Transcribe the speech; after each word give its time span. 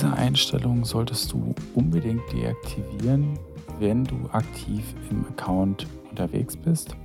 Diese 0.00 0.14
Einstellung 0.14 0.86
solltest 0.86 1.30
du 1.30 1.54
unbedingt 1.74 2.22
deaktivieren, 2.32 3.38
wenn 3.78 4.02
du 4.02 4.30
aktiv 4.30 4.94
im 5.10 5.26
Account 5.26 5.86
unterwegs 6.08 6.56
bist 6.56 6.96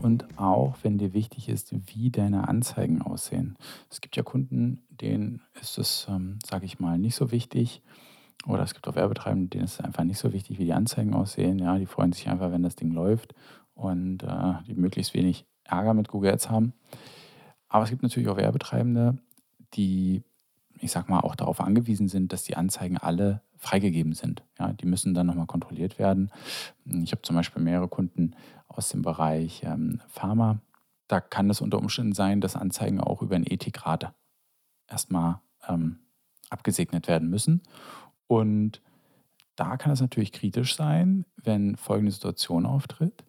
und 0.00 0.38
auch 0.38 0.76
wenn 0.84 0.96
dir 0.96 1.12
wichtig 1.12 1.48
ist, 1.48 1.74
wie 1.92 2.10
deine 2.12 2.46
Anzeigen 2.46 3.02
aussehen. 3.02 3.56
Es 3.90 4.00
gibt 4.00 4.16
ja 4.16 4.22
Kunden, 4.22 4.86
denen 4.90 5.42
ist 5.60 5.76
es, 5.78 6.06
ähm, 6.08 6.38
sage 6.46 6.66
ich 6.66 6.78
mal, 6.78 6.98
nicht 6.98 7.16
so 7.16 7.32
wichtig. 7.32 7.82
Oder 8.46 8.62
es 8.62 8.72
gibt 8.72 8.86
auch 8.86 8.94
Werbetreibende, 8.94 9.48
denen 9.48 9.64
ist 9.64 9.80
es 9.80 9.80
einfach 9.80 10.04
nicht 10.04 10.18
so 10.18 10.32
wichtig, 10.32 10.60
wie 10.60 10.66
die 10.66 10.72
Anzeigen 10.72 11.14
aussehen. 11.14 11.58
Ja, 11.58 11.78
die 11.78 11.86
freuen 11.86 12.12
sich 12.12 12.28
einfach, 12.28 12.52
wenn 12.52 12.62
das 12.62 12.76
Ding 12.76 12.92
läuft 12.92 13.34
und 13.74 14.22
äh, 14.22 14.54
die 14.68 14.74
möglichst 14.74 15.14
wenig 15.14 15.46
Ärger 15.64 15.94
mit 15.94 16.06
Google 16.06 16.32
Ads 16.32 16.48
haben. 16.48 16.74
Aber 17.68 17.82
es 17.82 17.90
gibt 17.90 18.04
natürlich 18.04 18.28
auch 18.28 18.36
Werbetreibende, 18.36 19.18
die, 19.74 20.22
ich 20.80 20.90
sag 20.92 21.08
mal, 21.08 21.20
auch 21.20 21.36
darauf 21.36 21.60
angewiesen 21.60 22.08
sind, 22.08 22.32
dass 22.32 22.44
die 22.44 22.56
Anzeigen 22.56 22.98
alle 22.98 23.42
freigegeben 23.56 24.12
sind. 24.12 24.42
Ja, 24.58 24.72
die 24.72 24.86
müssen 24.86 25.14
dann 25.14 25.26
nochmal 25.26 25.46
kontrolliert 25.46 25.98
werden. 25.98 26.30
Ich 26.84 27.12
habe 27.12 27.22
zum 27.22 27.36
Beispiel 27.36 27.62
mehrere 27.62 27.88
Kunden 27.88 28.34
aus 28.68 28.90
dem 28.90 29.02
Bereich 29.02 29.62
ähm, 29.64 30.00
Pharma. 30.08 30.60
Da 31.08 31.20
kann 31.20 31.48
es 31.50 31.60
unter 31.60 31.78
Umständen 31.78 32.12
sein, 32.12 32.40
dass 32.40 32.56
Anzeigen 32.56 33.00
auch 33.00 33.22
über 33.22 33.36
einen 33.36 33.46
Ethikrat 33.46 34.12
erstmal 34.88 35.40
ähm, 35.68 35.98
abgesegnet 36.50 37.08
werden 37.08 37.30
müssen. 37.30 37.62
Und 38.26 38.82
da 39.54 39.76
kann 39.76 39.92
es 39.92 40.00
natürlich 40.00 40.32
kritisch 40.32 40.76
sein, 40.76 41.24
wenn 41.36 41.76
folgende 41.76 42.12
Situation 42.12 42.66
auftritt. 42.66 43.24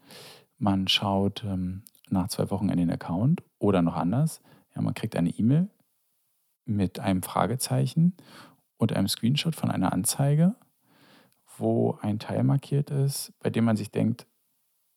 Man 0.57 0.87
schaut 0.87 1.43
ähm, 1.45 1.83
nach 2.09 2.27
zwei 2.27 2.49
Wochen 2.51 2.69
in 2.69 2.77
den 2.77 2.91
Account 2.91 3.43
oder 3.59 3.81
noch 3.81 3.95
anders. 3.95 4.41
Ja, 4.75 4.81
man 4.81 4.93
kriegt 4.93 5.15
eine 5.15 5.29
E-Mail 5.29 5.69
mit 6.67 6.99
einem 6.99 7.23
Fragezeichen 7.23 8.15
und 8.77 8.93
einem 8.93 9.07
Screenshot 9.07 9.55
von 9.55 9.71
einer 9.71 9.93
Anzeige, 9.93 10.55
wo 11.57 11.97
ein 12.01 12.19
Teil 12.19 12.43
markiert 12.43 12.91
ist, 12.91 13.33
bei 13.39 13.49
dem 13.49 13.65
man 13.65 13.77
sich 13.77 13.91
denkt, 13.91 14.27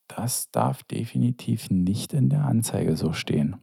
das 0.08 0.50
darf 0.50 0.82
definitiv 0.82 1.70
nicht 1.70 2.12
in 2.12 2.28
der 2.28 2.44
Anzeige 2.44 2.96
so 2.96 3.12
stehen. 3.12 3.56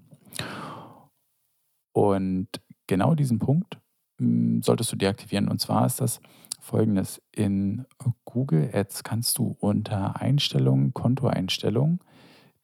Und 1.91 2.47
genau 2.88 3.16
diesen 3.16 3.39
Punkt 3.39 3.80
hm, 4.19 4.61
solltest 4.61 4.91
du 4.91 4.95
deaktivieren. 4.95 5.50
Und 5.50 5.59
zwar 5.59 5.85
ist 5.85 6.00
das 6.00 6.22
folgendes. 6.59 7.22
In 7.31 7.85
Google 8.25 8.69
Ads 8.73 9.03
kannst 9.03 9.38
du 9.38 9.55
unter 9.59 10.19
Einstellungen, 10.19 10.94
Kontoeinstellungen 10.94 12.00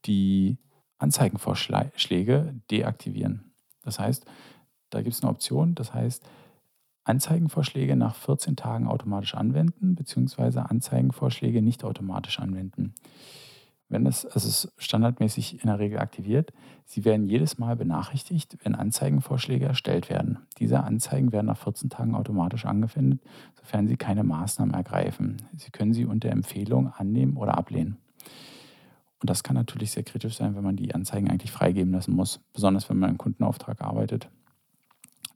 die 0.06 0.58
Anzeigenvorschläge 0.98 2.56
deaktivieren. 2.72 3.54
Das 3.82 4.00
heißt, 4.00 4.26
da 4.94 5.02
gibt 5.02 5.16
es 5.16 5.24
eine 5.24 5.32
Option, 5.32 5.76
das 5.76 5.94
heißt, 5.94 6.24
Anzeigenvorschläge 7.06 7.96
nach 7.96 8.16
14 8.16 8.56
Tagen 8.56 8.88
automatisch 8.88 9.36
anwenden, 9.36 9.96
beziehungsweise 9.96 10.70
Anzeigenvorschläge 10.70 11.62
nicht 11.62 11.84
automatisch 11.84 12.40
anwenden. 12.40 12.94
Wenn 13.90 14.06
es, 14.06 14.24
es 14.24 14.46
ist 14.46 14.74
standardmäßig 14.78 15.62
in 15.62 15.68
der 15.68 15.80
Regel 15.80 16.00
aktiviert, 16.00 16.52
Sie 16.86 17.06
werden 17.06 17.28
jedes 17.28 17.58
Mal 17.58 17.76
benachrichtigt, 17.76 18.58
wenn 18.64 18.76
Anzeigenvorschläge 18.76 19.66
erstellt 19.66 20.10
werden. 20.10 20.40
Diese 20.58 20.84
Anzeigen 20.84 21.32
werden 21.32 21.48
nach 21.48 21.58
14 21.58 21.90
Tagen 21.90 22.16
automatisch 22.16 22.66
angewendet, 22.66 23.22
sofern 23.60 23.88
Sie 23.88 23.98
keine 23.98 24.24
Maßnahmen 24.24 24.74
ergreifen. 24.74 25.42
Sie 25.56 25.72
können 25.72 25.94
sie 25.94 26.06
unter 26.06 26.30
Empfehlung 26.30 26.88
annehmen 26.88 27.38
oder 27.38 27.58
ablehnen. 27.58 27.98
Und 29.22 29.30
das 29.30 29.44
kann 29.44 29.56
natürlich 29.56 29.92
sehr 29.92 30.04
kritisch 30.04 30.36
sein, 30.38 30.56
wenn 30.56 30.64
man 30.64 30.76
die 30.76 30.96
Anzeigen 30.96 31.30
eigentlich 31.30 31.52
freigeben 31.52 31.94
lassen 31.94 32.16
muss, 32.16 32.42
besonders 32.52 32.90
wenn 32.90 32.98
man 32.98 33.10
einen 33.10 33.18
Kundenauftrag 33.18 33.82
arbeitet 33.82 34.30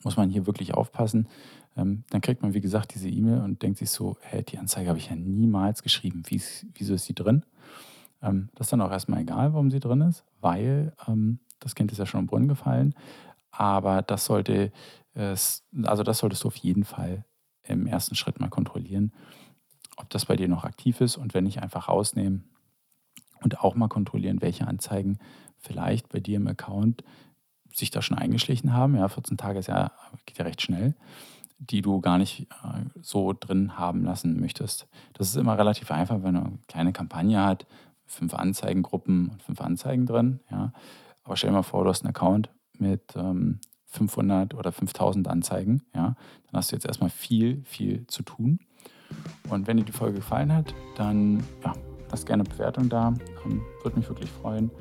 muss 0.08 0.16
man 0.16 0.30
hier 0.30 0.48
wirklich 0.48 0.74
aufpassen. 0.74 1.28
Ähm, 1.76 2.06
dann 2.12 2.22
kriegt 2.22 2.42
man, 2.42 2.54
wie 2.54 2.62
gesagt, 2.62 2.96
diese 2.96 3.10
E-Mail 3.10 3.42
und 3.42 3.62
denkt 3.62 3.78
sich 3.78 3.90
so, 3.90 4.16
hä, 4.22 4.42
die 4.42 4.58
Anzeige 4.58 4.88
habe 4.88 5.00
ich 5.00 5.10
ja 5.10 5.18
niemals 5.18 5.84
geschrieben. 5.84 6.24
Wie, 6.28 6.42
wieso 6.76 6.94
ist 6.94 7.04
sie 7.04 7.14
drin? 7.14 7.44
Ähm, 8.22 8.48
das 8.56 8.68
ist 8.68 8.72
dann 8.72 8.80
auch 8.80 8.90
erstmal 8.90 9.20
egal, 9.20 9.52
warum 9.52 9.70
sie 9.70 9.82
drin 9.82 10.00
ist, 10.00 10.24
weil 10.40 10.94
ähm, 11.10 11.40
das 11.60 11.76
Kind 11.76 11.92
ist 11.92 11.98
ja 11.98 12.06
schon 12.06 12.22
im 12.22 12.28
Brunnen 12.28 12.48
gefallen. 12.48 12.96
Aber 13.52 14.02
das 14.02 14.24
sollte, 14.24 14.72
also 15.16 16.04
das 16.04 16.20
solltest 16.20 16.44
du 16.44 16.48
auf 16.48 16.56
jeden 16.58 16.86
Fall 16.86 17.26
im 17.64 17.86
ersten 17.86 18.16
Schritt 18.16 18.40
mal 18.40 18.50
kontrollieren, 18.50 19.12
ob 19.98 20.10
das 20.12 20.28
bei 20.28 20.38
dir 20.38 20.48
noch 20.48 20.64
aktiv 20.64 21.02
ist 21.02 21.18
und 21.18 21.34
wenn 21.34 21.44
nicht, 21.44 21.62
einfach 21.62 21.90
rausnehmen 21.90 22.44
und 23.42 23.60
auch 23.62 23.76
mal 23.76 23.88
kontrollieren, 23.88 24.42
welche 24.42 24.68
Anzeigen 24.68 25.18
vielleicht 25.58 26.08
bei 26.10 26.20
dir 26.20 26.38
im 26.38 26.48
Account 26.48 27.04
sich 27.74 27.92
da 27.92 28.02
schon 28.02 28.18
eingeschlichen 28.18 28.74
haben, 28.74 28.96
ja, 28.96 29.08
14 29.08 29.38
Tage 29.38 29.60
ist 29.60 29.68
ja, 29.68 29.92
geht 30.26 30.38
ja 30.38 30.46
recht 30.46 30.62
schnell, 30.62 30.96
die 31.60 31.82
du 31.82 32.02
gar 32.02 32.18
nicht 32.18 32.48
äh, 32.64 32.86
so 33.02 33.34
drin 33.38 33.78
haben 33.78 34.04
lassen 34.04 34.40
möchtest. 34.40 34.88
Das 35.14 35.30
ist 35.30 35.36
immer 35.36 35.58
relativ 35.58 35.92
einfach, 35.92 36.24
wenn 36.24 36.34
man 36.34 36.46
eine 36.46 36.60
kleine 36.68 36.94
Kampagne 36.94 37.44
hat, 37.44 37.66
fünf 38.06 38.34
Anzeigengruppen 38.34 39.30
und 39.30 39.44
fünf 39.44 39.62
Anzeigen 39.62 40.06
drin, 40.06 40.40
ja. 40.50 40.72
Aber 41.24 41.36
stell 41.36 41.50
dir 41.50 41.58
mal 41.58 41.64
vor, 41.64 41.84
du 41.84 41.90
hast 41.90 42.04
einen 42.04 42.16
Account 42.16 42.50
mit 42.78 43.14
ähm, 43.18 43.60
500 43.88 44.54
oder 44.54 44.72
5000 44.72 45.28
Anzeigen, 45.28 45.84
ja. 45.94 46.16
Dann 46.46 46.54
hast 46.54 46.72
du 46.72 46.76
jetzt 46.76 46.86
erstmal 46.86 47.10
viel, 47.10 47.64
viel 47.66 48.08
zu 48.08 48.24
tun. 48.24 48.60
Und 49.50 49.68
wenn 49.68 49.78
dir 49.78 49.84
die 49.84 49.92
Folge 49.92 50.18
gefallen 50.18 50.54
hat, 50.54 50.74
dann 50.96 51.44
ja, 51.64 51.74
lass 52.10 52.26
gerne 52.26 52.44
eine 52.44 52.50
Bewertung 52.50 52.90
da. 52.90 53.14
Ähm, 53.46 53.62
Würde 53.84 53.98
mich 53.98 54.08
wirklich 54.08 54.30
freuen 54.30 54.72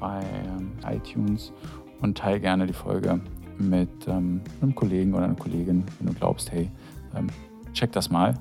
bei 0.00 0.22
ähm, 0.46 0.72
iTunes 0.86 1.52
und 2.00 2.18
teile 2.18 2.40
gerne 2.40 2.66
die 2.66 2.72
Folge 2.72 3.20
mit 3.58 4.06
ähm, 4.06 4.40
einem 4.60 4.74
Kollegen 4.74 5.14
oder 5.14 5.24
einer 5.24 5.34
Kollegin, 5.34 5.84
wenn 5.98 6.08
du 6.08 6.14
glaubst, 6.14 6.52
hey, 6.52 6.70
ähm, 7.14 7.28
check 7.72 7.92
das 7.92 8.10
mal, 8.10 8.34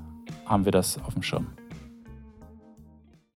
haben 0.46 0.66
wir 0.66 0.72
das 0.72 1.02
auf 1.04 1.14
dem 1.14 1.24
Schirm. 1.24 1.48